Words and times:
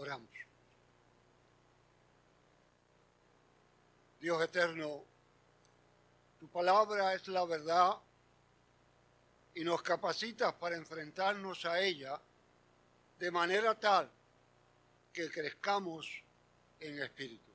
Oramos. 0.00 0.30
Dios 4.20 4.40
eterno, 4.44 5.02
tu 6.38 6.46
palabra 6.48 7.14
es 7.14 7.26
la 7.26 7.44
verdad 7.44 7.96
y 9.56 9.64
nos 9.64 9.82
capacitas 9.82 10.52
para 10.54 10.76
enfrentarnos 10.76 11.64
a 11.64 11.80
ella 11.80 12.20
de 13.18 13.30
manera 13.32 13.74
tal 13.74 14.08
que 15.12 15.28
crezcamos 15.32 16.08
en 16.78 17.02
espíritu. 17.02 17.50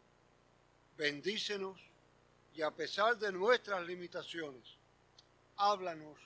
Bendícenos 0.98 1.80
y 2.55 2.62
a 2.62 2.71
pesar 2.71 3.18
de 3.18 3.32
nuestras 3.32 3.86
limitaciones, 3.88 4.75
háblanos 5.55 6.18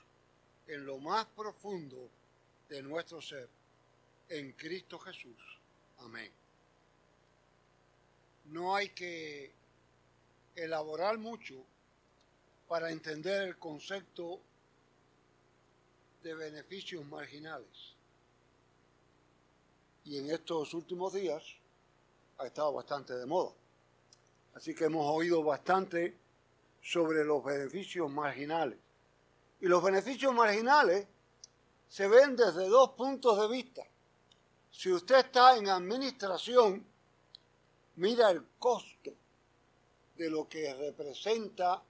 en 0.66 0.84
lo 0.84 0.98
más 0.98 1.28
profundo 1.28 2.10
de 2.70 2.82
nuestro 2.82 3.22
ser, 3.22 3.48
en 4.30 4.54
Cristo 4.54 4.98
Jesús. 4.98 5.57
Amén. 6.00 6.32
No 8.46 8.76
hay 8.76 8.90
que 8.90 9.52
elaborar 10.56 11.18
mucho 11.18 11.56
para 12.68 12.92
entender 12.92 13.44
el 13.44 13.58
concepto 13.58 14.40
de 16.24 16.34
beneficios 16.34 17.06
marginales. 17.06 17.94
Y 20.06 20.20
en 20.20 20.32
estos 20.32 20.74
últimos 20.74 21.14
días 21.14 21.44
ha 22.38 22.46
estado 22.46 22.74
bastante 22.74 23.14
de 23.14 23.26
moda. 23.26 23.54
Así 24.56 24.74
que 24.74 24.86
hemos 24.86 25.06
oído 25.06 25.44
bastante 25.44 26.16
sobre 26.82 27.24
los 27.24 27.44
beneficios 27.44 28.10
marginales. 28.10 28.80
Y 29.60 29.68
los 29.68 29.84
beneficios 29.84 30.34
marginales 30.34 31.08
se 31.90 32.08
ven 32.08 32.36
desde 32.36 32.68
dos 32.68 32.92
puntos 32.92 33.40
de 33.40 33.48
vista. 33.48 33.84
Si 34.72 34.92
usted 34.92 35.18
está 35.18 35.58
en 35.58 35.70
administración, 35.70 36.86
mira 37.96 38.30
el 38.30 38.46
costo 38.60 39.12
de 40.16 40.30
lo 40.30 40.48
que 40.48 40.74
representa 40.74 41.84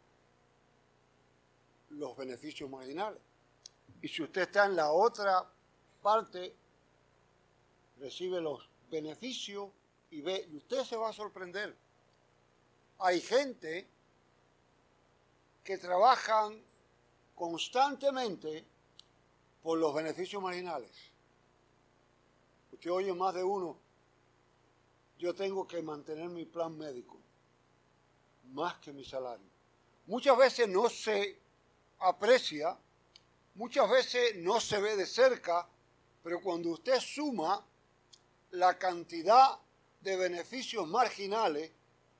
los 1.89 2.17
beneficios 2.17 2.69
marginales. 2.69 3.21
Y 4.01 4.07
si 4.07 4.23
usted 4.23 4.43
está 4.43 4.65
en 4.65 4.75
la 4.75 4.91
otra 4.91 5.49
parte, 6.01 6.55
recibe 7.99 8.41
los 8.41 8.69
beneficios 8.89 9.69
y 10.11 10.21
ve, 10.21 10.47
y 10.51 10.57
usted 10.57 10.83
se 10.83 10.95
va 10.95 11.09
a 11.09 11.13
sorprender. 11.13 11.75
Hay 12.99 13.21
gente 13.21 13.87
que 15.63 15.77
trabajan 15.77 16.61
constantemente 17.35 18.65
por 19.61 19.77
los 19.77 19.93
beneficios 19.93 20.41
marginales. 20.41 20.91
Usted 22.77 22.91
oye 22.91 23.11
más 23.11 23.33
de 23.33 23.43
uno, 23.43 23.75
yo 25.17 25.33
tengo 25.33 25.67
que 25.67 25.81
mantener 25.81 26.29
mi 26.29 26.45
plan 26.45 26.77
médico 26.77 27.17
más 28.51 28.75
que 28.75 28.93
mi 28.93 29.03
salario. 29.03 29.47
Muchas 30.05 30.37
veces 30.37 30.69
no 30.69 30.87
se 30.87 31.39
aprecia, 31.97 32.77
muchas 33.55 33.89
veces 33.89 34.35
no 34.37 34.61
se 34.61 34.79
ve 34.79 34.95
de 34.95 35.07
cerca, 35.07 35.67
pero 36.21 36.39
cuando 36.39 36.69
usted 36.69 36.99
suma 36.99 37.65
la 38.51 38.77
cantidad 38.77 39.57
de 40.01 40.15
beneficios 40.15 40.87
marginales, 40.87 41.71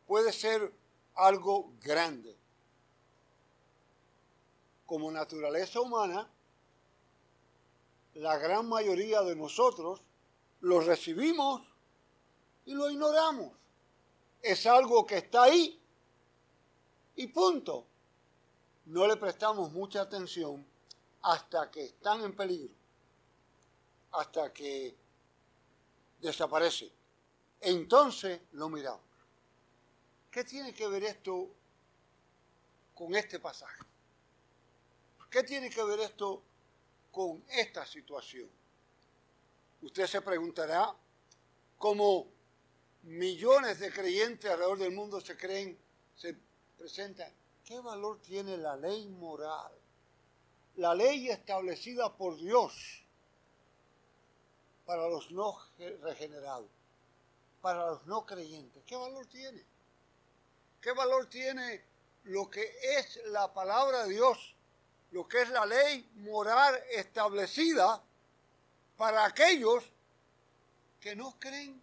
puede 0.08 0.34
ser 0.34 0.74
algo 1.14 1.72
grande. 1.80 2.36
Como 4.88 5.12
naturaleza 5.12 5.80
humana, 5.82 6.28
la 8.16 8.40
gran 8.40 8.68
mayoría 8.68 9.22
de 9.22 9.36
nosotros 9.36 10.02
lo 10.62 10.80
recibimos 10.82 11.62
y 12.66 12.74
lo 12.74 12.90
ignoramos. 12.90 13.52
Es 14.42 14.66
algo 14.66 15.06
que 15.06 15.18
está 15.18 15.44
ahí 15.44 15.80
y 17.16 17.28
punto. 17.28 17.86
No 18.86 19.06
le 19.06 19.18
prestamos 19.18 19.72
mucha 19.72 20.02
atención 20.02 20.66
hasta 21.22 21.70
que 21.70 21.86
están 21.86 22.22
en 22.22 22.36
peligro, 22.36 22.74
hasta 24.12 24.54
que 24.54 24.96
desaparece. 26.22 26.92
Entonces 27.60 28.40
lo 28.54 28.70
miramos. 28.70 29.02
¿Qué 30.32 30.44
tiene 30.44 30.74
que 30.74 30.88
ver 30.88 31.04
esto 31.04 31.50
con 32.96 33.14
este 33.16 33.40
pasaje? 33.40 33.84
¿Qué 35.30 35.44
tiene 35.44 35.70
que 35.70 35.84
ver 35.84 36.00
esto 36.00 36.42
con 37.12 37.44
esta 37.50 37.86
situación? 37.86 38.50
Usted 39.82 40.08
se 40.08 40.22
preguntará 40.22 40.96
cómo 41.78 42.28
millones 43.04 43.80
de 43.80 43.92
creyentes 43.92 44.50
alrededor 44.50 44.80
del 44.80 44.92
mundo 44.92 45.22
se 45.22 45.38
creen, 45.38 45.78
se 46.16 46.36
presenta 46.78 47.32
qué 47.64 47.80
valor 47.80 48.22
tiene 48.22 48.58
la 48.58 48.76
ley 48.76 49.08
moral, 49.08 49.72
la 50.76 50.96
ley 50.96 51.30
establecida 51.30 52.16
por 52.16 52.38
Dios 52.38 53.04
para 54.86 55.08
los 55.08 55.32
no 55.32 55.58
regenerados, 56.02 56.70
para 57.62 57.88
los 57.88 58.06
no 58.08 58.26
creyentes. 58.26 58.84
¿Qué 58.86 58.96
valor 58.96 59.26
tiene? 59.28 59.64
¿Qué 60.82 60.92
valor 60.94 61.28
tiene 61.28 61.84
lo 62.24 62.50
que 62.50 62.64
es 62.82 63.20
la 63.28 63.54
palabra 63.54 64.06
de 64.06 64.14
Dios, 64.14 64.56
lo 65.12 65.28
que 65.28 65.42
es 65.42 65.50
la 65.50 65.66
ley 65.66 66.10
moral 66.16 66.82
establecida 66.92 68.02
para 68.98 69.26
aquellos 69.26 69.84
que 71.00 71.16
no 71.16 71.40
creen 71.40 71.82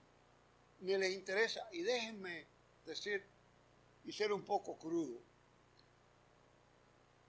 ni 0.81 0.97
les 0.97 1.15
interesa? 1.15 1.67
Y 1.73 1.83
déjenme 1.83 2.47
decir, 2.85 3.25
y 4.05 4.13
ser 4.13 4.33
un 4.33 4.43
poco 4.43 4.77
crudo. 4.77 5.19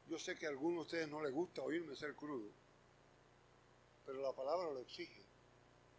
Yo 0.07 0.19
sé 0.19 0.35
que 0.35 0.45
a 0.45 0.49
algunos 0.49 0.75
de 0.75 0.81
ustedes 0.81 1.09
no 1.09 1.23
les 1.23 1.33
gusta 1.33 1.61
oírme 1.61 1.95
ser 1.95 2.15
crudo, 2.15 2.49
pero 4.05 4.21
la 4.21 4.33
palabra 4.33 4.71
lo 4.71 4.79
exige. 4.79 5.23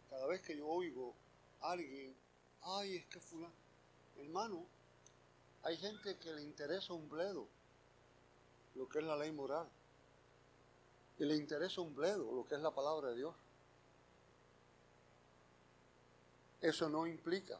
Cada 0.09 0.27
vez 0.27 0.41
que 0.41 0.55
yo 0.55 0.67
oigo 0.67 1.13
a 1.61 1.71
alguien, 1.71 2.15
ay, 2.61 2.97
es 2.97 3.05
que 3.07 3.19
fulano, 3.19 3.53
hermano, 4.17 4.65
hay 5.63 5.75
gente 5.77 6.17
que 6.17 6.31
le 6.31 6.43
interesa 6.43 6.93
un 6.93 7.09
bledo 7.09 7.47
lo 8.77 8.87
que 8.87 8.99
es 8.99 9.05
la 9.05 9.17
ley 9.17 9.31
moral. 9.31 9.67
Y 11.19 11.25
le 11.25 11.35
interesa 11.35 11.81
un 11.81 11.95
bledo 11.95 12.31
lo 12.31 12.45
que 12.47 12.55
es 12.55 12.61
la 12.61 12.71
palabra 12.71 13.09
de 13.09 13.15
Dios. 13.17 13.35
Eso 16.61 16.89
no 16.89 17.05
implica 17.05 17.59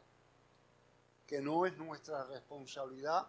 que 1.28 1.42
no 1.42 1.66
es 1.66 1.78
nuestra 1.78 2.24
responsabilidad 2.26 3.28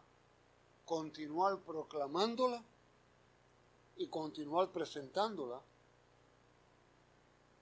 continuar 0.86 1.58
proclamándola 1.58 2.62
y 3.96 4.06
continuar 4.06 4.70
presentándola, 4.70 5.60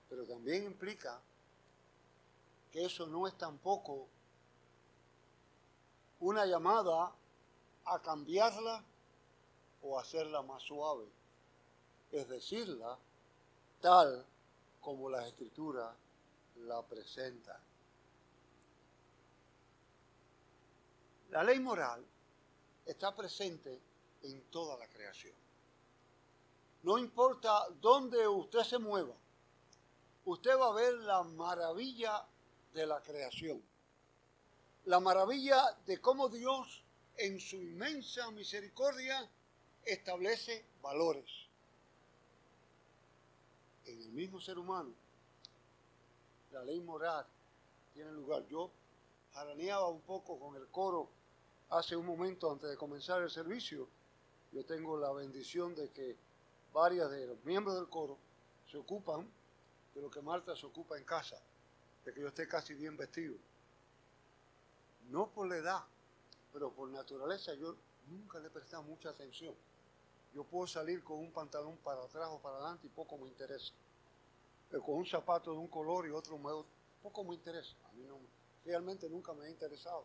pero 0.07 0.25
también 0.25 0.63
implica 0.63 1.19
que 2.71 2.85
eso 2.85 3.07
no 3.07 3.27
es 3.27 3.37
tampoco 3.37 4.07
una 6.19 6.45
llamada 6.45 7.11
a 7.85 7.99
cambiarla 7.99 8.83
o 9.81 9.99
hacerla 9.99 10.41
más 10.43 10.63
suave, 10.63 11.05
es 12.11 12.29
decirla 12.29 12.97
tal 13.81 14.25
como 14.79 15.09
la 15.09 15.27
escritura 15.27 15.93
la 16.65 16.81
presenta. 16.83 17.59
La 21.37 21.43
ley 21.43 21.59
moral 21.59 22.03
está 22.83 23.15
presente 23.15 23.79
en 24.23 24.41
toda 24.49 24.75
la 24.75 24.87
creación. 24.87 25.35
No 26.81 26.97
importa 26.97 27.67
dónde 27.79 28.27
usted 28.27 28.63
se 28.63 28.79
mueva, 28.79 29.13
usted 30.25 30.57
va 30.57 30.69
a 30.69 30.73
ver 30.73 30.95
la 30.95 31.21
maravilla 31.21 32.25
de 32.73 32.87
la 32.87 32.99
creación. 33.01 33.61
La 34.85 34.99
maravilla 34.99 35.77
de 35.85 36.01
cómo 36.01 36.27
Dios 36.27 36.81
en 37.17 37.39
su 37.39 37.57
inmensa 37.57 38.31
misericordia 38.31 39.29
establece 39.85 40.65
valores. 40.81 41.29
En 43.85 44.01
el 44.01 44.09
mismo 44.09 44.41
ser 44.41 44.57
humano, 44.57 44.89
la 46.51 46.63
ley 46.63 46.79
moral 46.79 47.27
tiene 47.93 48.11
lugar. 48.13 48.43
Yo 48.47 48.71
jaraneaba 49.35 49.87
un 49.87 50.01
poco 50.01 50.39
con 50.39 50.55
el 50.55 50.65
coro 50.69 51.15
hace 51.69 51.95
un 51.95 52.05
momento 52.05 52.51
antes 52.51 52.69
de 52.69 52.77
comenzar 52.77 53.21
el 53.21 53.29
servicio, 53.29 53.87
yo 54.51 54.65
tengo 54.65 54.97
la 54.97 55.11
bendición 55.11 55.75
de 55.75 55.89
que 55.89 56.15
varias 56.73 57.09
de 57.11 57.27
los 57.27 57.43
miembros 57.43 57.75
del 57.75 57.89
coro 57.89 58.17
se 58.71 58.77
ocupan 58.77 59.27
de 59.93 60.01
lo 60.01 60.09
que 60.09 60.21
Marta 60.21 60.55
se 60.55 60.65
ocupa 60.65 60.97
en 60.97 61.03
casa, 61.03 61.37
de 62.05 62.13
que 62.13 62.21
yo 62.21 62.27
esté 62.27 62.47
casi 62.47 62.73
bien 62.73 62.95
vestido. 62.95 63.35
No 65.09 65.27
por 65.27 65.47
la 65.47 65.57
edad, 65.57 65.83
pero 66.53 66.71
por 66.71 66.89
naturaleza 66.89 67.53
yo 67.55 67.75
nunca 68.09 68.39
le 68.39 68.47
he 68.47 68.51
prestado 68.51 68.83
mucha 68.83 69.09
atención. 69.09 69.53
Yo 70.33 70.43
puedo 70.43 70.67
salir 70.67 71.03
con 71.03 71.19
un 71.19 71.31
pantalón 71.31 71.77
para 71.77 72.03
atrás 72.03 72.29
o 72.31 72.39
para 72.39 72.57
adelante 72.57 72.87
y 72.87 72.89
poco 72.89 73.17
me 73.17 73.27
interesa. 73.27 73.73
Pero 74.69 74.83
con 74.83 74.95
un 74.95 75.05
zapato 75.05 75.51
de 75.51 75.57
un 75.57 75.67
color 75.67 76.07
y 76.07 76.11
otro 76.11 76.39
poco 77.01 77.23
me 77.23 77.35
interesa. 77.35 77.75
A 77.89 77.91
mí 77.93 78.03
no, 78.03 78.17
realmente 78.65 79.09
nunca 79.09 79.33
me 79.33 79.45
ha 79.45 79.49
interesado. 79.49 80.03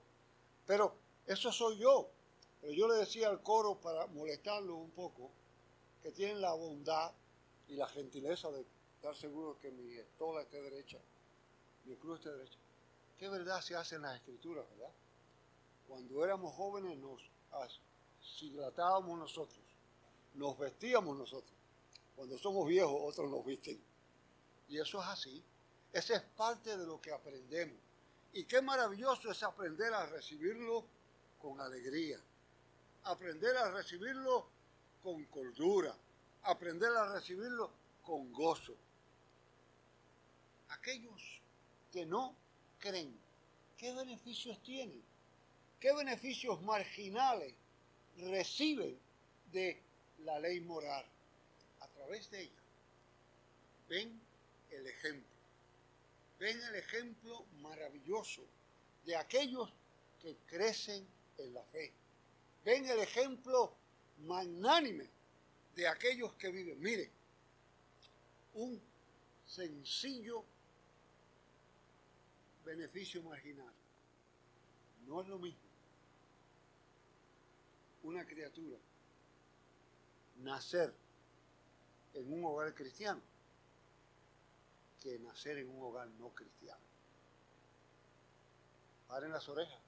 Pero 0.67 0.95
eso 1.27 1.53
soy 1.53 1.79
yo. 1.79 2.09
Pero 2.61 2.73
yo 2.73 2.87
le 2.89 2.95
decía 2.95 3.29
al 3.29 3.43
coro 3.43 3.81
para 3.81 4.07
molestarlo 4.07 4.77
un 4.77 4.91
poco, 4.91 5.31
que 6.03 6.13
tienen 6.13 6.41
la 6.41 6.53
bondad 6.53 7.13
y 7.69 7.75
la 7.75 7.89
gentileza 7.89 8.51
de 8.51 8.65
estar 8.97 9.17
seguro 9.17 9.59
que 9.59 9.71
mi 9.71 9.95
estola 9.95 10.43
esté 10.43 10.63
derecha, 10.63 10.99
mi 11.85 11.97
cruz 11.97 12.19
esté 12.19 12.31
derecha. 12.31 12.59
¿Qué 13.19 13.29
verdad 13.29 13.61
se 13.61 13.75
hace 13.75 13.97
en 13.97 14.03
las 14.03 14.17
escrituras, 14.17 14.65
verdad? 14.71 14.93
Cuando 15.89 16.25
éramos 16.25 16.55
jóvenes 16.55 16.99
nos 16.99 17.21
hidratábamos 18.41 19.19
nosotros, 19.19 19.61
nos 20.35 20.59
vestíamos 20.59 21.17
nosotros. 21.17 21.53
Cuando 22.15 22.39
somos 22.39 22.69
viejos, 22.69 22.97
otros 23.01 23.31
nos 23.31 23.45
visten. 23.45 23.81
Y 24.69 24.79
eso 24.79 25.01
es 25.01 25.09
así. 25.09 25.43
Esa 25.93 26.17
es 26.17 26.23
parte 26.23 26.77
de 26.77 26.87
lo 26.87 27.01
que 27.01 27.13
aprendemos. 27.13 27.77
Y 28.33 28.45
qué 28.45 28.63
maravilloso 28.63 29.31
es 29.31 29.43
aprender 29.43 29.93
a 29.93 30.07
recibirlo 30.07 30.85
con 31.43 31.61
alegría, 31.61 32.21
aprender 33.03 33.57
a 33.57 33.73
recibirlo 33.73 34.47
con 35.03 35.25
cordura, 35.25 35.93
aprender 36.45 36.91
a 36.97 37.13
recibirlo 37.15 37.69
con 38.05 38.33
gozo. 38.33 38.77
Aquellos 40.69 41.41
que 41.93 42.07
no 42.07 42.35
creen, 42.79 43.13
¿qué 43.77 43.93
beneficios 43.93 44.63
tienen? 44.63 45.03
¿Qué 45.81 45.93
beneficios 45.93 46.63
marginales 46.63 47.53
reciben 48.19 48.97
de 49.53 49.83
la 50.21 50.39
ley 50.39 50.61
moral? 50.61 51.05
A 51.81 51.89
través 51.89 52.31
de 52.31 52.43
ella. 52.43 52.63
Ven 53.89 54.21
el 54.71 54.87
ejemplo. 54.87 55.29
Ven 56.39 56.63
el 56.63 56.77
ejemplo 56.77 57.45
maravilloso 57.61 58.43
de 59.05 59.17
aquellos 59.17 59.69
que 60.21 60.37
crecen 60.47 61.05
la 61.53 61.63
fe. 61.65 61.93
Ven 62.65 62.87
el 62.87 62.99
ejemplo 63.01 63.75
magnánime 64.25 65.09
de 65.75 65.89
aquellos 65.89 66.33
que 66.35 66.51
viven. 66.51 66.81
Mire, 66.81 67.11
un 68.55 68.81
sencillo 69.47 70.45
beneficio 72.65 73.23
marginal. 73.23 73.73
No 75.07 75.23
es 75.23 75.29
lo 75.29 75.39
mismo 75.39 75.73
una 78.03 78.27
criatura 78.27 78.79
nacer 80.39 80.93
en 82.15 82.33
un 82.33 82.45
hogar 82.45 82.75
cristiano 82.75 83.21
que 85.01 85.19
nacer 85.19 85.59
en 85.59 85.69
un 85.69 85.83
hogar 85.83 86.09
no 86.19 86.31
cristiano. 86.31 86.83
Paren 89.09 89.33
las 89.33 89.49
orejas, 89.49 89.79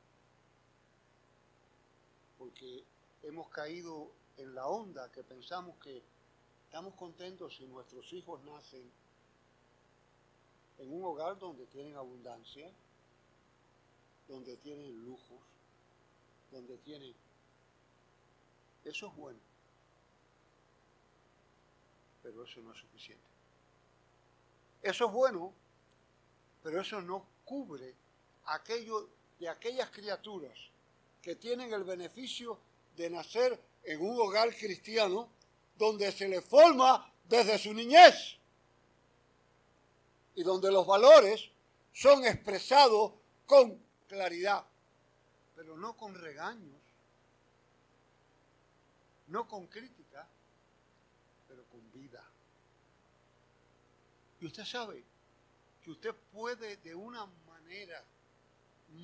porque 2.44 2.85
hemos 3.23 3.49
caído 3.49 4.11
en 4.37 4.55
la 4.55 4.67
onda 4.67 5.11
que 5.11 5.23
pensamos 5.25 5.79
que 5.79 6.02
estamos 6.67 6.93
contentos 6.94 7.56
si 7.56 7.64
nuestros 7.64 8.12
hijos 8.12 8.43
nacen 8.44 8.85
en 10.79 10.93
un 10.93 11.02
hogar 11.06 11.38
donde 11.38 11.64
tienen 11.67 11.96
abundancia, 11.96 12.70
donde 14.29 14.58
tienen 14.58 15.06
lujos, 15.06 15.38
donde 16.50 16.76
tienen... 16.79 17.14
Eso 18.85 19.06
es 19.06 19.17
bueno, 19.17 19.38
pero 22.23 22.44
eso 22.44 22.61
no 22.61 22.73
es 22.73 22.79
suficiente. 22.79 23.25
Eso 24.82 25.06
es 25.06 25.12
bueno, 25.12 25.50
pero 26.62 26.79
eso 26.82 27.00
no 27.00 27.25
cubre 27.46 27.94
aquello 28.44 29.08
de 29.38 29.49
aquellas 29.49 29.88
criaturas 29.88 30.73
que 31.24 31.36
tienen 31.36 31.72
el 31.72 31.84
beneficio 31.84 32.60
de 32.94 33.08
nacer 33.08 33.58
en 33.82 33.98
un 34.02 34.20
hogar 34.20 34.54
cristiano 34.54 35.30
donde 35.78 36.12
se 36.12 36.28
les 36.28 36.44
forma 36.44 37.10
desde 37.24 37.58
su 37.58 37.72
niñez 37.72 38.36
y 40.34 40.42
donde 40.42 40.70
los 40.70 40.86
valores 40.86 41.48
son 41.94 42.26
expresados 42.26 43.12
con 43.46 43.82
claridad, 44.06 44.66
pero 45.56 45.78
no 45.78 45.96
con 45.96 46.14
regaños, 46.14 46.76
no 49.28 49.48
con 49.48 49.66
crítica, 49.68 50.28
pero 51.48 51.64
con 51.70 51.90
vida. 51.92 52.22
Y 54.42 54.46
usted 54.46 54.64
sabe 54.66 55.02
que 55.82 55.90
usted 55.90 56.14
puede 56.34 56.76
de 56.76 56.94
una 56.94 57.24
manera 57.48 58.04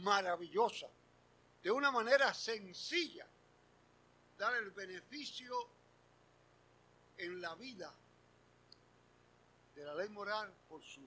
maravillosa, 0.02 0.86
de 1.62 1.70
una 1.70 1.90
manera 1.90 2.32
sencilla, 2.32 3.26
dar 4.38 4.54
el 4.56 4.70
beneficio 4.70 5.54
en 7.18 7.40
la 7.40 7.54
vida 7.54 7.92
de 9.74 9.84
la 9.84 9.94
ley 9.94 10.08
moral 10.08 10.52
por 10.68 10.82
su 10.82 11.00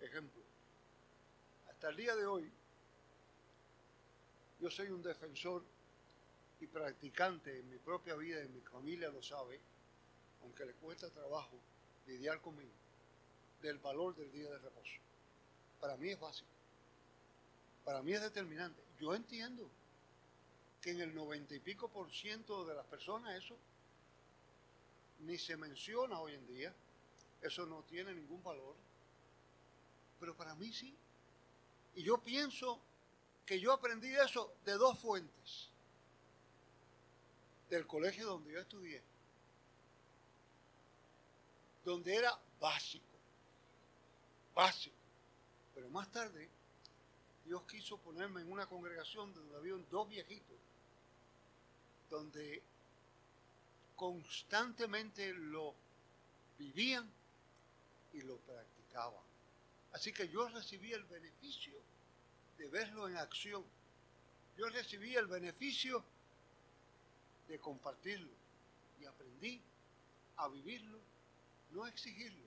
ejemplo. 0.00 0.42
Hasta 1.68 1.88
el 1.88 1.96
día 1.96 2.14
de 2.14 2.26
hoy, 2.26 2.50
yo 4.60 4.70
soy 4.70 4.88
un 4.88 5.02
defensor 5.02 5.62
y 6.60 6.66
practicante 6.66 7.58
en 7.58 7.70
mi 7.70 7.78
propia 7.78 8.14
vida, 8.14 8.40
en 8.40 8.54
mi 8.54 8.60
familia 8.60 9.08
lo 9.08 9.22
sabe, 9.22 9.60
aunque 10.42 10.64
le 10.64 10.72
cuesta 10.74 11.10
trabajo 11.10 11.58
lidiar 12.06 12.40
conmigo 12.40 12.72
del 13.60 13.78
valor 13.78 14.14
del 14.14 14.30
día 14.30 14.48
de 14.50 14.58
reposo. 14.58 14.94
Para 15.80 15.96
mí 15.96 16.10
es 16.10 16.20
básico. 16.20 16.48
Para 17.84 18.02
mí 18.02 18.12
es 18.12 18.22
determinante. 18.22 18.80
Yo 18.98 19.14
entiendo 19.14 19.68
que 20.86 20.92
en 20.92 21.00
el 21.00 21.12
noventa 21.16 21.52
y 21.52 21.58
pico 21.58 21.88
por 21.88 22.12
ciento 22.12 22.64
de 22.64 22.72
las 22.72 22.86
personas 22.86 23.34
eso 23.34 23.58
ni 25.22 25.36
se 25.36 25.56
menciona 25.56 26.20
hoy 26.20 26.34
en 26.34 26.46
día. 26.46 26.72
Eso 27.42 27.66
no 27.66 27.82
tiene 27.82 28.14
ningún 28.14 28.40
valor. 28.44 28.76
Pero 30.20 30.36
para 30.36 30.54
mí 30.54 30.72
sí. 30.72 30.96
Y 31.96 32.04
yo 32.04 32.18
pienso 32.18 32.78
que 33.44 33.58
yo 33.58 33.72
aprendí 33.72 34.14
eso 34.14 34.54
de 34.64 34.74
dos 34.74 34.96
fuentes. 35.00 35.70
Del 37.68 37.84
colegio 37.84 38.28
donde 38.28 38.52
yo 38.52 38.60
estudié. 38.60 39.02
Donde 41.84 42.14
era 42.14 42.38
básico 42.60 43.16
básico. 44.54 44.94
Pero 45.74 45.90
más 45.90 46.12
tarde, 46.12 46.48
Dios 47.44 47.62
quiso 47.64 47.98
ponerme 47.98 48.40
en 48.40 48.52
una 48.52 48.66
congregación 48.66 49.34
donde 49.34 49.56
había 49.56 49.74
dos 49.90 50.08
viejitos, 50.08 50.56
donde 52.10 52.62
constantemente 53.94 55.32
lo 55.32 55.74
vivían 56.58 57.08
y 58.12 58.22
lo 58.22 58.36
practicaban. 58.38 59.24
Así 59.92 60.12
que 60.12 60.28
yo 60.28 60.48
recibí 60.48 60.92
el 60.92 61.04
beneficio 61.04 61.74
de 62.58 62.68
verlo 62.68 63.08
en 63.08 63.16
acción. 63.16 63.64
Yo 64.56 64.68
recibí 64.68 65.14
el 65.14 65.26
beneficio 65.26 66.02
de 67.48 67.58
compartirlo 67.58 68.30
y 69.00 69.04
aprendí 69.04 69.60
a 70.36 70.48
vivirlo, 70.48 70.98
no 71.72 71.84
a 71.84 71.88
exigirlo. 71.88 72.46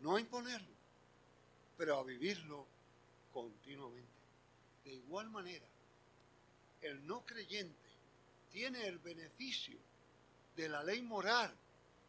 no 0.00 0.16
a 0.16 0.20
imponerlo, 0.20 0.74
pero 1.76 1.98
a 1.98 2.04
vivirlo 2.04 2.66
continuamente. 3.32 4.08
De 4.84 4.94
igual 4.94 5.28
manera, 5.30 5.66
el 6.86 7.06
no 7.06 7.24
creyente 7.24 7.88
tiene 8.50 8.86
el 8.86 8.98
beneficio 8.98 9.78
de 10.56 10.68
la 10.68 10.82
ley 10.82 11.02
moral 11.02 11.54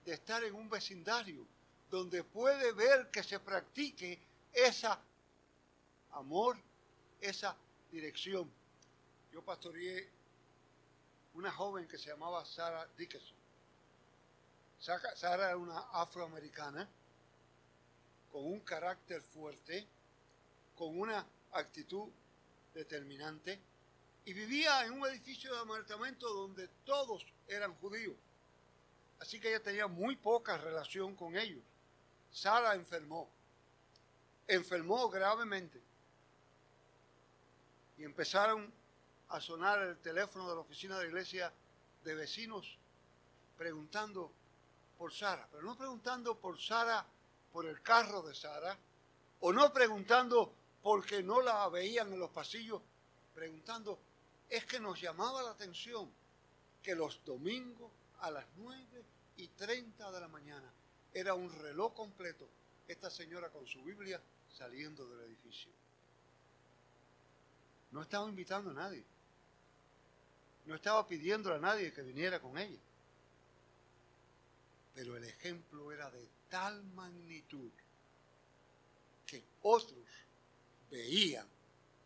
de 0.06 0.14
estar 0.14 0.44
en 0.44 0.56
un 0.56 0.70
vecindario 0.70 1.46
donde 1.90 2.24
puede 2.24 2.72
ver 2.74 3.10
que 3.12 3.24
se 3.24 3.40
practique 3.40 4.20
esa 4.54 5.00
amor, 6.12 6.58
esa 7.22 7.56
dirección. 7.92 8.50
Yo 9.32 9.42
pastoreé 9.42 10.10
una 11.34 11.52
joven 11.52 11.88
que 11.88 11.98
se 11.98 12.10
llamaba 12.10 12.46
Sarah 12.46 12.88
Dickerson. 12.98 13.38
Sara 14.80 15.50
era 15.50 15.58
una 15.58 15.80
afroamericana 15.92 16.88
con 18.32 18.46
un 18.46 18.60
carácter 18.62 19.22
fuerte, 19.22 19.88
con 20.76 21.00
una 21.00 21.26
actitud 21.54 22.10
determinante, 22.74 23.60
y 24.28 24.34
vivía 24.34 24.84
en 24.84 24.92
un 24.92 25.08
edificio 25.08 25.54
de 25.54 25.62
apartamento 25.62 26.28
donde 26.28 26.68
todos 26.84 27.26
eran 27.48 27.74
judíos. 27.76 28.14
Así 29.22 29.40
que 29.40 29.48
ella 29.48 29.64
tenía 29.64 29.88
muy 29.88 30.18
poca 30.18 30.58
relación 30.58 31.16
con 31.16 31.38
ellos. 31.38 31.64
Sara 32.30 32.76
enfermó, 32.76 33.30
enfermó 34.46 35.10
gravemente. 35.10 35.82
Y 37.98 38.04
empezaron 38.04 38.70
a 39.30 39.40
sonar 39.40 39.82
el 39.84 39.98
teléfono 40.00 40.50
de 40.50 40.56
la 40.56 40.60
oficina 40.60 40.98
de 40.98 41.04
la 41.04 41.08
iglesia 41.08 41.54
de 42.04 42.14
vecinos 42.14 42.78
preguntando 43.58 44.30
por 44.98 45.14
Sara, 45.14 45.48
pero 45.50 45.64
no 45.64 45.78
preguntando 45.78 46.38
por 46.38 46.60
Sara 46.60 47.06
por 47.54 47.66
el 47.66 47.82
carro 47.82 48.22
de 48.24 48.36
Sara, 48.36 48.78
o 49.40 49.54
no 49.54 49.72
preguntando 49.72 50.54
porque 50.84 51.24
no 51.24 51.42
la 51.42 51.70
veían 51.70 52.12
en 52.12 52.20
los 52.20 52.32
pasillos, 52.32 52.82
preguntando, 53.34 53.98
es 54.50 54.66
que 54.66 54.80
nos 54.80 55.00
llamaba 55.02 55.44
la 55.44 55.52
atención 55.52 56.10
que 56.82 56.96
los 56.96 57.24
domingos 57.26 57.92
a 58.20 58.32
las 58.32 58.46
9 58.58 59.04
y 59.38 59.48
30 59.50 60.12
de 60.12 60.20
la 60.20 60.28
mañana 60.28 60.72
era 61.14 61.34
un 61.34 61.52
reloj 61.62 61.94
completo, 61.94 62.48
esta 62.88 63.10
señora 63.10 63.50
con 63.50 63.68
su 63.68 63.82
Biblia 63.84 64.22
saliendo 64.58 65.08
del 65.08 65.26
edificio. 65.28 65.72
No 67.92 68.02
estaba 68.02 68.28
invitando 68.28 68.72
a 68.72 68.74
nadie. 68.74 69.04
No 70.66 70.76
estaba 70.76 71.08
pidiendo 71.08 71.54
a 71.54 71.60
nadie 71.60 71.94
que 71.94 72.02
viniera 72.02 72.40
con 72.40 72.58
ella. 72.58 72.80
Pero 74.94 75.16
el 75.16 75.24
ejemplo 75.24 75.92
era 75.92 76.10
de 76.10 76.28
tal 76.50 76.84
magnitud 76.96 77.70
que 79.26 79.44
otros 79.62 80.06
veían 80.90 81.48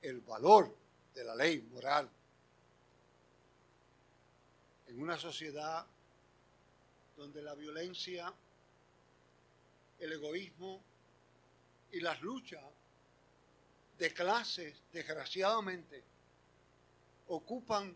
el 0.01 0.21
valor 0.21 0.75
de 1.13 1.23
la 1.23 1.35
ley 1.35 1.61
moral. 1.71 2.09
En 4.91 5.01
una 5.01 5.17
sociedad 5.17 5.87
donde 7.15 7.41
la 7.41 7.55
violencia, 7.55 8.31
el 9.99 10.11
egoísmo 10.11 10.81
y 11.93 12.01
las 12.01 12.21
luchas 12.21 12.61
de 13.97 14.13
clases, 14.13 14.75
desgraciadamente, 14.91 16.03
ocupan 17.29 17.95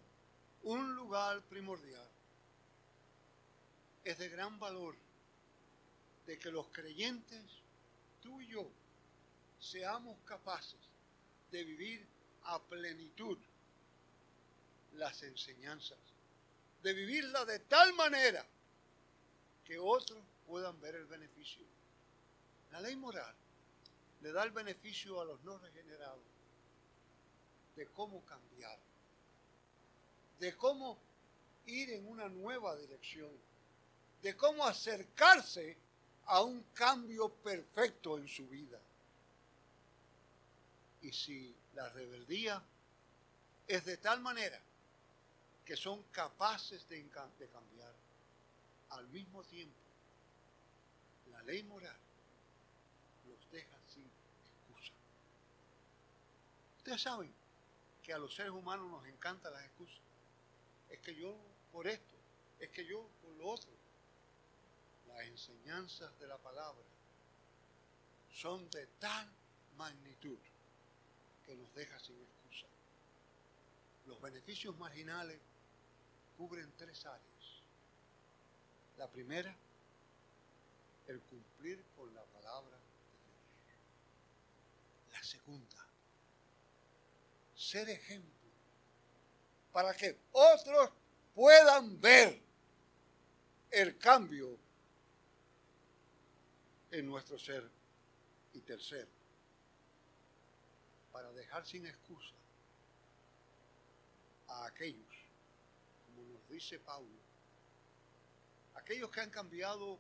un 0.64 0.96
lugar 0.96 1.42
primordial. 1.42 2.08
Es 4.06 4.18
de 4.18 4.30
gran 4.30 4.58
valor 4.58 4.96
de 6.26 6.40
que 6.40 6.50
los 6.50 6.68
creyentes, 6.68 7.44
tú 8.24 8.40
y 8.40 8.48
yo, 8.48 8.66
seamos 9.60 10.18
capaces 10.24 10.80
de 11.52 11.62
vivir 11.62 12.08
a 12.46 12.58
plenitud 12.58 13.38
las 14.94 15.24
enseñanzas, 15.24 15.98
de 16.86 16.94
vivirla 16.94 17.44
de 17.46 17.58
tal 17.62 17.94
manera 17.96 18.46
que 19.66 19.80
otros 19.80 20.20
puedan 20.46 20.80
ver 20.80 20.94
el 20.94 21.06
beneficio. 21.06 21.66
La 22.72 22.80
ley 22.80 22.96
moral 22.96 23.34
le 24.22 24.32
da 24.32 24.44
el 24.44 24.52
beneficio 24.52 25.20
a 25.20 25.26
los 25.26 25.44
no 25.44 25.58
regenerados 25.58 26.22
de 27.76 27.88
cómo 27.88 28.24
cambiar, 28.26 28.78
de 30.40 30.56
cómo 30.56 31.00
ir 31.66 31.90
en 31.90 32.08
una 32.08 32.30
nueva 32.30 32.76
dirección, 32.76 33.32
de 34.22 34.38
cómo 34.38 34.64
acercarse 34.64 35.76
a 36.26 36.44
un 36.44 36.62
cambio 36.76 37.30
perfecto 37.30 38.20
en 38.20 38.28
su 38.28 38.48
vida. 38.48 38.80
Y 41.02 41.12
si 41.12 41.56
la 41.74 41.90
rebeldía 41.90 42.62
es 43.68 43.86
de 43.86 43.98
tal 43.98 44.22
manera 44.22 44.62
que 45.66 45.76
son 45.76 46.04
capaces 46.12 46.88
de, 46.88 47.04
cambiar, 47.10 47.94
al 48.90 49.08
mismo 49.08 49.44
tiempo, 49.44 49.76
la 51.32 51.42
ley 51.42 51.64
moral 51.64 51.98
los 53.28 53.52
deja 53.52 53.76
sin 53.88 54.04
excusa. 54.04 54.94
Ustedes 56.78 57.02
saben 57.02 57.34
que 58.04 58.14
a 58.14 58.20
los 58.20 58.34
seres 58.36 58.52
humanos 58.52 58.90
nos 58.92 59.06
encantan 59.08 59.54
las 59.54 59.64
excusas. 59.64 60.00
Es 60.92 61.00
que 61.00 61.16
yo 61.16 61.36
por 61.72 61.88
esto, 61.88 62.16
es 62.60 62.70
que 62.70 62.86
yo 62.86 63.04
por 63.24 63.32
lo 63.34 63.48
otro. 63.48 63.72
Las 65.08 65.22
enseñanzas 65.26 66.18
de 66.20 66.28
la 66.28 66.38
palabra 66.38 66.84
son 68.32 68.70
de 68.70 68.86
tal 69.00 69.28
magnitud 69.78 70.38
que 71.46 71.56
nos 71.56 71.74
deja 71.74 72.00
sin 72.00 72.16
excusa. 72.22 72.68
Los 74.06 74.22
beneficios 74.22 74.78
marginales 74.78 75.40
cubren 76.38 76.72
tres 76.78 77.06
áreas. 77.06 77.62
La 78.98 79.08
primera, 79.08 79.56
el 81.08 81.20
cumplir 81.22 81.84
con 81.96 82.14
la 82.14 82.24
palabra 82.24 82.78
de 82.78 82.84
Dios. 83.66 83.80
La 85.12 85.24
segunda, 85.24 85.88
ser 87.56 87.90
ejemplo 87.90 88.36
para 89.76 89.94
que 89.94 90.18
otros 90.32 90.90
puedan 91.34 92.00
ver 92.00 92.42
el 93.72 93.98
cambio 93.98 94.58
en 96.92 97.06
nuestro 97.06 97.38
ser. 97.38 97.70
Y 98.54 98.62
tercero, 98.62 99.10
para 101.12 101.30
dejar 101.34 101.66
sin 101.66 101.86
excusa 101.86 102.34
a 104.48 104.68
aquellos, 104.68 105.15
como 106.16 106.34
nos 106.34 106.50
dice 106.50 106.80
Pablo, 106.80 107.12
aquellos 108.76 109.10
que 109.12 109.22
han 109.22 109.30
cambiado 109.30 110.00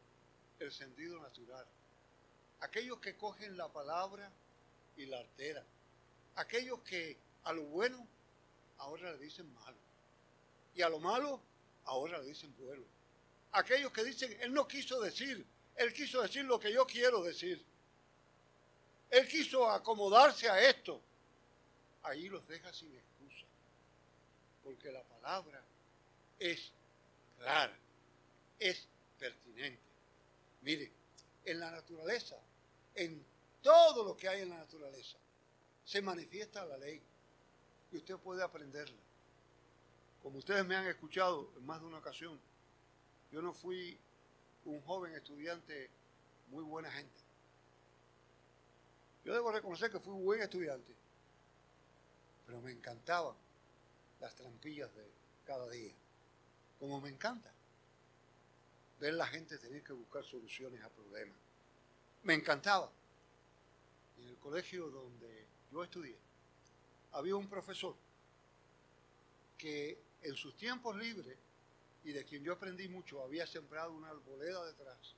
el 0.59 0.71
sentido 0.71 1.19
natural, 1.21 1.65
aquellos 2.61 2.99
que 2.99 3.15
cogen 3.15 3.57
la 3.57 3.67
palabra 3.67 4.31
y 4.97 5.05
la 5.05 5.19
alteran, 5.19 5.65
aquellos 6.35 6.79
que 6.81 7.17
a 7.43 7.53
lo 7.53 7.63
bueno 7.63 8.07
ahora 8.77 9.11
le 9.11 9.19
dicen 9.19 9.53
malo 9.53 9.77
y 10.73 10.81
a 10.81 10.89
lo 10.89 10.99
malo 10.99 11.39
ahora 11.85 12.19
le 12.19 12.27
dicen 12.27 12.53
bueno, 12.57 12.83
aquellos 13.51 13.91
que 13.91 14.03
dicen, 14.03 14.35
él 14.41 14.53
no 14.53 14.67
quiso 14.67 14.99
decir, 15.01 15.45
él 15.75 15.93
quiso 15.93 16.21
decir 16.21 16.45
lo 16.45 16.59
que 16.59 16.71
yo 16.71 16.85
quiero 16.85 17.21
decir. 17.21 17.63
Él 19.09 19.27
quiso 19.27 19.69
acomodarse 19.69 20.49
a 20.49 20.59
esto. 20.69 21.01
Ahí 22.03 22.27
los 22.29 22.47
deja 22.47 22.71
sin 22.73 22.93
excusa. 22.93 23.45
Porque 24.63 24.91
la 24.91 25.03
palabra 25.03 25.61
es 26.39 26.71
clara, 27.37 27.77
es 28.59 28.87
pertinente. 29.19 29.79
Mire, 30.61 30.91
en 31.45 31.59
la 31.59 31.71
naturaleza, 31.71 32.37
en 32.95 33.23
todo 33.61 34.03
lo 34.03 34.17
que 34.17 34.27
hay 34.27 34.41
en 34.41 34.49
la 34.49 34.57
naturaleza, 34.57 35.17
se 35.85 36.01
manifiesta 36.01 36.65
la 36.65 36.77
ley. 36.77 37.01
Y 37.91 37.97
usted 37.97 38.17
puede 38.17 38.43
aprenderla. 38.43 39.01
Como 40.21 40.39
ustedes 40.39 40.65
me 40.65 40.75
han 40.75 40.87
escuchado 40.87 41.51
en 41.55 41.65
más 41.65 41.79
de 41.79 41.87
una 41.87 41.99
ocasión, 41.99 42.39
yo 43.31 43.41
no 43.41 43.53
fui 43.53 43.97
un 44.65 44.81
joven 44.81 45.13
estudiante 45.13 45.89
muy 46.49 46.63
buena 46.63 46.91
gente. 46.91 47.21
Yo 49.23 49.33
debo 49.33 49.51
reconocer 49.51 49.91
que 49.91 49.99
fui 49.99 50.13
un 50.13 50.25
buen 50.25 50.41
estudiante, 50.41 50.93
pero 52.45 52.61
me 52.61 52.71
encantaban 52.71 53.35
las 54.19 54.35
trampillas 54.35 54.93
de 54.95 55.07
cada 55.45 55.69
día, 55.69 55.93
como 56.85 57.01
me 57.01 57.09
encanta 57.09 57.51
ver 58.99 59.15
la 59.15 59.25
gente 59.25 59.57
tener 59.57 59.83
que 59.83 59.91
buscar 59.91 60.23
soluciones 60.23 60.83
a 60.83 60.89
problemas. 60.89 61.35
Me 62.21 62.35
encantaba. 62.35 62.91
En 64.19 64.27
el 64.29 64.37
colegio 64.37 64.91
donde 64.91 65.47
yo 65.71 65.83
estudié, 65.83 66.15
había 67.13 67.35
un 67.35 67.49
profesor 67.49 67.95
que 69.57 69.97
en 70.21 70.35
sus 70.35 70.55
tiempos 70.55 70.95
libres, 70.95 71.35
y 72.03 72.11
de 72.11 72.23
quien 72.23 72.43
yo 72.43 72.53
aprendí 72.53 72.87
mucho, 72.87 73.23
había 73.23 73.47
sembrado 73.47 73.91
una 73.91 74.09
arboleda 74.09 74.63
detrás 74.65 75.15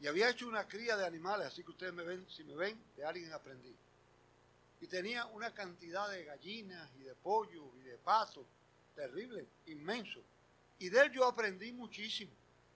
y 0.00 0.06
había 0.06 0.30
hecho 0.30 0.46
una 0.46 0.68
cría 0.68 0.96
de 0.96 1.04
animales, 1.04 1.48
así 1.48 1.64
que 1.64 1.72
ustedes 1.72 1.92
me 1.92 2.04
ven, 2.04 2.24
si 2.30 2.44
me 2.44 2.54
ven, 2.54 2.80
de 2.96 3.04
alguien 3.04 3.32
aprendí. 3.32 3.74
Y 4.80 4.86
tenía 4.86 5.26
una 5.26 5.52
cantidad 5.52 6.08
de 6.10 6.24
gallinas 6.24 6.88
y 6.98 7.02
de 7.02 7.14
pollos 7.16 7.66
y 7.80 7.82
de 7.82 7.98
patos, 7.98 8.46
terrible, 8.94 9.46
inmenso. 9.66 10.20
Y 10.78 10.88
de 10.88 11.00
él 11.00 11.12
yo 11.12 11.26
aprendí 11.26 11.72
muchísimo. 11.72 12.32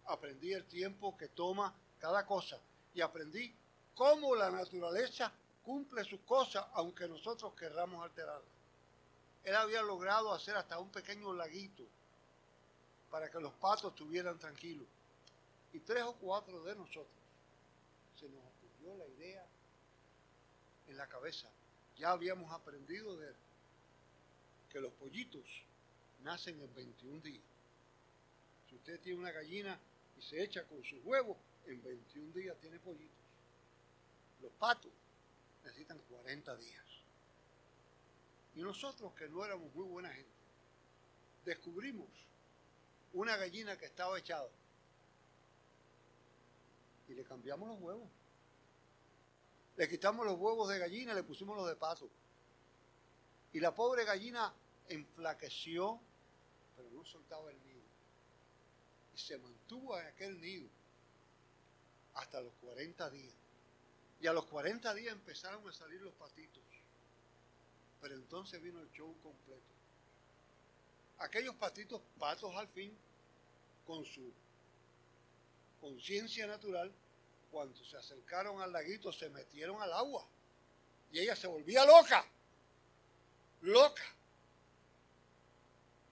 Aprendí 0.07 0.53
el 0.53 0.65
tiempo 0.67 1.17
que 1.17 1.29
toma 1.29 1.75
cada 1.99 2.27
cosa. 2.27 2.59
Y 2.95 3.01
aprendí 3.01 3.55
cómo 3.95 4.35
la 4.35 4.51
naturaleza 4.51 5.33
cumple 5.65 6.05
sus 6.05 6.21
cosas, 6.21 6.65
aunque 6.75 7.09
nosotros 7.09 7.55
querramos 7.55 8.05
alterarla. 8.05 8.45
Él 9.45 9.57
había 9.57 9.83
logrado 9.83 10.33
hacer 10.33 10.57
hasta 10.57 10.79
un 10.79 10.91
pequeño 10.91 11.33
laguito 11.33 11.85
para 13.11 13.31
que 13.31 13.41
los 13.41 13.53
patos 13.55 13.93
estuvieran 13.93 14.39
tranquilos 14.39 14.87
y 15.73 15.81
tres 15.81 16.05
o 16.05 16.15
cuatro 16.15 16.63
de 16.63 16.75
nosotros 16.75 17.25
se 18.19 18.29
nos 18.29 18.41
ocurrió 18.41 18.97
la 18.97 19.07
idea 19.07 19.45
en 20.89 20.97
la 20.97 21.07
cabeza. 21.09 21.49
Ya 21.99 22.11
habíamos 22.11 22.51
aprendido 22.53 23.17
de 23.17 23.33
que 24.71 24.81
los 24.81 24.93
pollitos 24.95 25.43
nacen 26.25 26.61
en 26.61 26.75
21 26.75 27.21
días. 27.21 27.45
Si 28.69 28.75
usted 28.77 29.01
tiene 29.01 29.21
una 29.21 29.31
gallina 29.31 29.79
y 30.19 30.23
se 30.23 30.43
echa 30.43 30.65
con 30.65 30.83
sus 30.83 31.05
huevos, 31.05 31.37
en 31.67 31.83
21 31.83 32.33
días 32.33 32.57
tiene 32.61 32.79
pollitos. 32.81 33.17
Los 34.43 34.53
patos 34.53 34.91
necesitan 35.63 35.99
40 35.99 36.57
días. 36.57 36.85
Y 38.57 38.63
nosotros, 38.63 39.13
que 39.15 39.29
no 39.29 39.45
éramos 39.45 39.73
muy 39.75 39.87
buena 39.87 40.11
gente, 40.11 40.31
descubrimos 41.45 42.09
una 43.13 43.37
gallina 43.37 43.77
que 43.77 43.87
estaba 43.87 44.19
echada 44.19 44.49
y 47.09 47.15
le 47.15 47.25
cambiamos 47.25 47.69
los 47.69 47.81
huevos. 47.81 48.09
Le 49.77 49.89
quitamos 49.89 50.25
los 50.25 50.39
huevos 50.39 50.69
de 50.69 50.79
gallina 50.79 51.15
le 51.15 51.23
pusimos 51.23 51.57
los 51.57 51.69
de 51.69 51.77
pato. 51.77 52.09
Y 53.53 53.61
la 53.61 53.75
pobre 53.75 54.05
gallina 54.05 54.53
enflaqueció, 54.89 56.01
pero 56.77 56.91
no 56.91 57.05
soltaba 57.05 57.51
el 57.51 57.67
nido. 57.67 57.83
Y 59.15 59.19
se 59.19 59.39
mantuvo 59.39 59.99
en 59.99 60.07
aquel 60.07 60.41
nido 60.41 60.69
hasta 62.15 62.41
los 62.41 62.53
40 62.61 63.11
días. 63.11 63.35
Y 64.21 64.27
a 64.27 64.33
los 64.33 64.47
40 64.47 64.95
días 64.95 65.13
empezaron 65.13 65.67
a 65.69 65.73
salir 65.73 66.01
los 66.01 66.15
patitos. 66.15 66.63
Pero 68.01 68.15
entonces 68.15 68.61
vino 68.63 68.81
el 68.81 68.91
show 68.93 69.15
completo. 69.23 69.63
Aquellos 71.19 71.55
patitos, 71.57 72.01
patos 72.19 72.55
al 72.57 72.69
fin, 72.69 72.97
con 73.87 74.05
su 74.05 74.33
conciencia 75.81 76.47
natural, 76.47 76.93
cuando 77.51 77.85
se 77.85 77.97
acercaron 77.97 78.61
al 78.61 78.73
laguito, 78.73 79.13
se 79.13 79.29
metieron 79.29 79.81
al 79.81 79.93
agua. 79.93 80.27
Y 81.13 81.21
ella 81.21 81.37
se 81.37 81.47
volvía 81.47 81.85
loca. 81.85 82.25
Loca. 83.63 84.03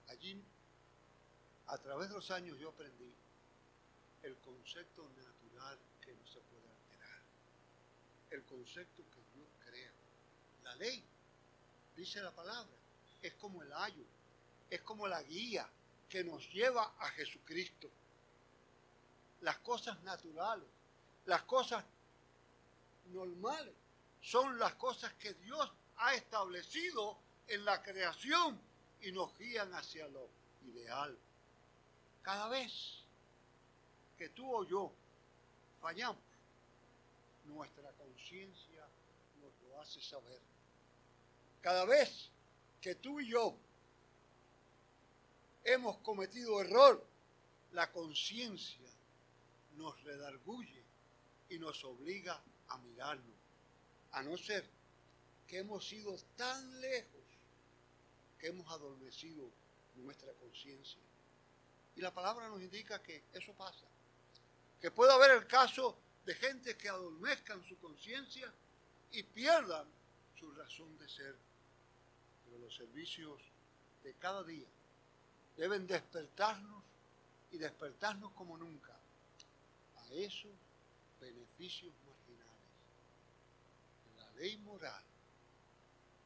Allí, 0.07 0.41
a 1.73 1.77
través 1.79 2.07
de 2.09 2.13
los 2.13 2.29
años, 2.29 2.59
yo 2.59 2.69
aprendí 2.69 3.11
el 4.21 4.35
concepto 4.37 5.09
natural 5.09 5.79
que 5.99 6.13
no 6.13 6.27
se 6.27 6.39
puede 6.41 6.69
alterar. 6.69 7.21
El 8.29 8.43
concepto 8.43 9.01
que 9.09 9.23
Dios 9.33 9.47
crea. 9.65 9.91
La 10.65 10.75
ley, 10.75 11.03
dice 11.95 12.21
la 12.21 12.29
palabra, 12.29 12.71
es 13.23 13.33
como 13.33 13.63
el 13.63 13.73
ayo, 13.73 14.03
es 14.69 14.81
como 14.83 15.07
la 15.07 15.23
guía 15.23 15.67
que 16.07 16.23
nos 16.23 16.47
lleva 16.53 16.93
a 16.99 17.09
Jesucristo. 17.09 17.89
Las 19.41 19.57
cosas 19.57 19.99
naturales, 20.03 20.67
las 21.25 21.41
cosas 21.41 21.83
normales, 23.07 23.73
son 24.21 24.59
las 24.59 24.75
cosas 24.75 25.11
que 25.13 25.33
Dios 25.33 25.71
ha 25.97 26.13
establecido 26.13 27.17
en 27.47 27.65
la 27.65 27.81
creación 27.81 28.61
y 29.01 29.11
nos 29.11 29.35
guían 29.39 29.73
hacia 29.73 30.07
lo 30.07 30.29
ideal. 30.67 31.17
Cada 32.23 32.47
vez 32.47 33.03
que 34.17 34.29
tú 34.29 34.55
o 34.55 34.63
yo 34.63 34.91
fallamos, 35.81 36.23
nuestra 37.45 37.91
conciencia 37.91 38.87
nos 39.41 39.51
lo 39.61 39.81
hace 39.81 40.01
saber. 40.01 40.39
Cada 41.61 41.85
vez 41.85 42.29
que 42.81 42.95
tú 42.95 43.19
y 43.19 43.29
yo 43.29 43.55
hemos 45.65 45.97
cometido 45.97 46.61
error, 46.61 47.05
la 47.73 47.91
conciencia 47.91 48.89
nos 49.75 50.01
redarguye 50.03 50.83
y 51.49 51.59
nos 51.59 51.83
obliga 51.83 52.41
a 52.69 52.77
mirarnos, 52.77 53.35
a 54.11 54.23
no 54.23 54.37
ser 54.37 54.65
que 55.47 55.59
hemos 55.59 55.91
ido 55.91 56.15
tan 56.37 56.79
lejos 56.79 57.21
que 58.39 58.47
hemos 58.47 58.69
adormecido 58.71 59.49
nuestra 59.95 60.33
conciencia. 60.33 61.01
Y 61.95 62.01
la 62.01 62.13
palabra 62.13 62.47
nos 62.47 62.61
indica 62.61 63.01
que 63.01 63.23
eso 63.33 63.53
pasa, 63.53 63.85
que 64.81 64.91
puede 64.91 65.13
haber 65.13 65.31
el 65.31 65.47
caso 65.47 65.97
de 66.25 66.33
gente 66.35 66.75
que 66.75 66.89
adormezcan 66.89 67.63
su 67.67 67.77
conciencia 67.77 68.51
y 69.11 69.23
pierdan 69.23 69.85
su 70.39 70.51
razón 70.53 70.97
de 70.97 71.07
ser. 71.07 71.35
Pero 72.45 72.57
los 72.57 72.75
servicios 72.75 73.39
de 74.03 74.13
cada 74.15 74.43
día 74.43 74.67
deben 75.55 75.85
despertarnos 75.85 76.83
y 77.51 77.57
despertarnos 77.57 78.31
como 78.33 78.57
nunca 78.57 78.93
a 79.97 80.13
esos 80.13 80.51
beneficios 81.21 81.93
marginales. 82.07 82.53
La 84.17 84.41
ley 84.41 84.57
moral 84.57 85.03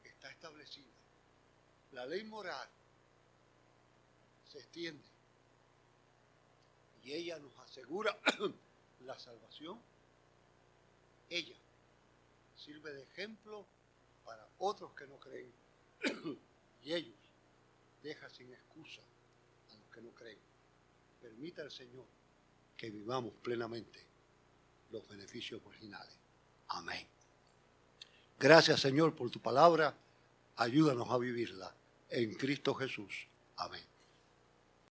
está 0.04 0.32
establecida. 0.32 0.86
La 1.92 2.06
ley 2.06 2.24
moral 2.24 2.68
se 4.50 4.60
extiende 4.60 5.17
y 7.08 7.14
ella 7.14 7.40
nos 7.40 7.58
asegura 7.60 8.18
la 9.06 9.18
salvación. 9.18 9.80
Ella 11.30 11.56
sirve 12.58 12.92
de 12.92 13.04
ejemplo 13.04 13.66
para 14.26 14.46
otros 14.60 14.92
que 14.92 15.08
no 15.08 15.18
creen 15.18 15.50
y 16.84 16.94
ellos 16.94 17.16
deja 18.04 18.30
sin 18.30 18.52
excusa 18.52 19.02
que 19.94 20.02
no 20.02 20.10
creen. 20.10 20.38
Permita 21.22 21.62
al 21.62 21.72
Señor 21.72 22.06
que 22.76 22.90
vivamos 22.90 23.34
plenamente 23.36 24.04
los 24.92 25.08
beneficios 25.08 25.62
originales. 25.66 26.14
Amén. 26.68 27.08
Gracias 28.38 28.82
Señor 28.82 29.16
por 29.16 29.32
tu 29.32 29.40
palabra. 29.40 29.96
Ayúdanos 30.58 31.10
a 31.10 31.18
vivirla 31.18 31.74
en 32.10 32.34
Cristo 32.36 32.74
Jesús. 32.76 33.28
Amén. 33.56 33.97